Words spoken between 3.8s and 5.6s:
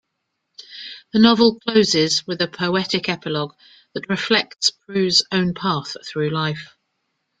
that reflects Prus' own